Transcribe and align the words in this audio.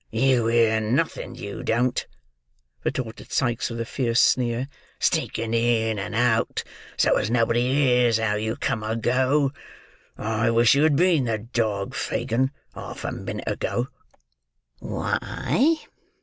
You 0.09 0.47
hear 0.47 0.81
nothing, 0.81 1.35
you 1.35 1.61
don't," 1.61 2.07
retorted 2.83 3.31
Sikes 3.31 3.69
with 3.69 3.79
a 3.81 3.85
fierce 3.85 4.19
sneer. 4.19 4.67
"Sneaking 4.97 5.53
in 5.53 5.99
and 5.99 6.15
out, 6.15 6.63
so 6.97 7.17
as 7.17 7.29
nobody 7.29 7.71
hears 7.71 8.17
how 8.17 8.33
you 8.33 8.55
come 8.55 8.83
or 8.83 8.95
go! 8.95 9.51
I 10.17 10.49
wish 10.49 10.73
you 10.73 10.81
had 10.81 10.95
been 10.95 11.25
the 11.25 11.37
dog, 11.37 11.93
Fagin, 11.93 12.49
half 12.73 13.03
a 13.03 13.11
minute 13.11 13.43
ago." 13.47 13.89
"Why?" 14.79 15.75